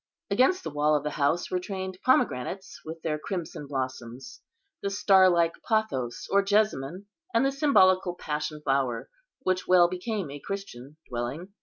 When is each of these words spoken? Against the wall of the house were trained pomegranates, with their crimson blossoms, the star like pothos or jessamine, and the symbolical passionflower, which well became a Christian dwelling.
Against 0.31 0.63
the 0.63 0.71
wall 0.71 0.95
of 0.95 1.03
the 1.03 1.11
house 1.11 1.51
were 1.51 1.59
trained 1.59 1.99
pomegranates, 2.03 2.81
with 2.83 3.03
their 3.03 3.19
crimson 3.19 3.67
blossoms, 3.67 4.41
the 4.81 4.89
star 4.89 5.29
like 5.29 5.53
pothos 5.61 6.27
or 6.31 6.41
jessamine, 6.41 7.05
and 7.35 7.45
the 7.45 7.51
symbolical 7.51 8.15
passionflower, 8.17 9.09
which 9.43 9.67
well 9.67 9.87
became 9.87 10.31
a 10.31 10.39
Christian 10.39 10.97
dwelling. 11.07 11.53